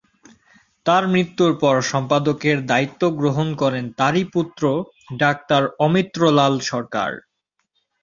[0.85, 4.63] তার মৃত্যুর পর সম্পাদকের দায়িত্ব গ্রহণ করেন তারই পুত্র
[5.19, 7.11] ডাক্তার অমৃতলাল সরকার।